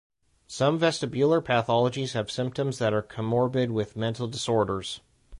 [0.47, 4.99] Some vestibular pathologies have symptoms that are comorbid with mental disorders.